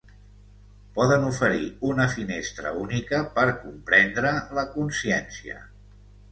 [0.95, 5.65] poden oferir una finestra única per comprendre la consciència